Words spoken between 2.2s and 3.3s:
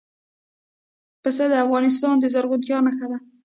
زرغونتیا نښه ده.